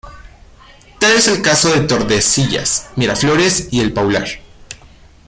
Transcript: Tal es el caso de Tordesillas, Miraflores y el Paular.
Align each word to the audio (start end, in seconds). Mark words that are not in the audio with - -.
Tal 0.99 1.11
es 1.11 1.27
el 1.27 1.43
caso 1.43 1.69
de 1.71 1.81
Tordesillas, 1.87 2.89
Miraflores 2.95 3.67
y 3.71 3.81
el 3.81 3.93
Paular. 3.93 4.27